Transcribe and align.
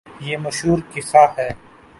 یہ 0.19 0.37
مشہورقصہ 0.37 1.23
ہے۔ 1.37 1.49